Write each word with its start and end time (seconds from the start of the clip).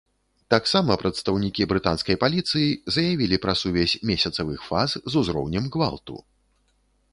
Таксама 0.53 0.95
прадстаўнікі 1.01 1.67
брытанскай 1.73 2.17
паліцыі 2.23 2.69
заявілі 2.97 3.41
пра 3.45 3.53
сувязь 3.61 3.95
месяцавых 4.13 4.59
фаз 4.71 4.99
з 5.11 5.25
узроўнем 5.25 5.71
гвалту. 5.77 6.15